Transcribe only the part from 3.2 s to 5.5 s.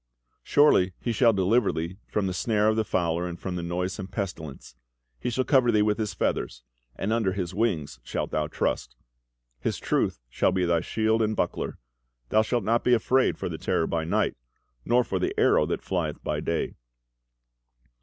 And from the noisome pestilence. He shall